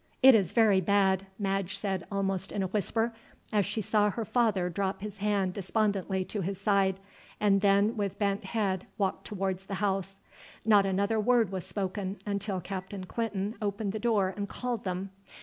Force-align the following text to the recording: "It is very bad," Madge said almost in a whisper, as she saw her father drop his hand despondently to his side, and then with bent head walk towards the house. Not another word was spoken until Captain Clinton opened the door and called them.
"It 0.23 0.33
is 0.33 0.51
very 0.51 0.81
bad," 0.81 1.27
Madge 1.37 1.77
said 1.77 2.07
almost 2.11 2.51
in 2.51 2.63
a 2.63 2.67
whisper, 2.69 3.13
as 3.53 3.67
she 3.67 3.81
saw 3.81 4.09
her 4.09 4.25
father 4.25 4.67
drop 4.67 5.01
his 5.01 5.19
hand 5.19 5.53
despondently 5.53 6.25
to 6.25 6.41
his 6.41 6.59
side, 6.59 6.99
and 7.39 7.61
then 7.61 7.95
with 7.95 8.17
bent 8.17 8.45
head 8.45 8.87
walk 8.97 9.23
towards 9.23 9.67
the 9.67 9.75
house. 9.75 10.17
Not 10.65 10.87
another 10.87 11.19
word 11.19 11.51
was 11.51 11.67
spoken 11.67 12.17
until 12.25 12.59
Captain 12.59 13.03
Clinton 13.03 13.53
opened 13.61 13.91
the 13.91 13.99
door 13.99 14.33
and 14.35 14.49
called 14.49 14.85
them. 14.85 15.11